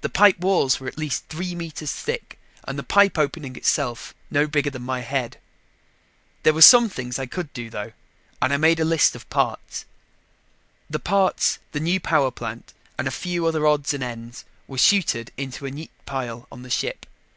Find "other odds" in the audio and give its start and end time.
13.46-13.94